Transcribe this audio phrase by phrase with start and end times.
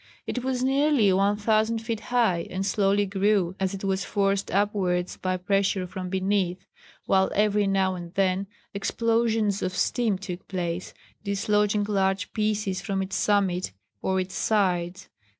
[0.25, 5.37] It was nearly 1000 feet high, and slowly grew as it was forced upwards by
[5.37, 6.65] pressure from beneath,
[7.05, 13.15] while every now and then explosions of steam took place, dislodging large pieces from its
[13.15, 15.07] summit or its sides.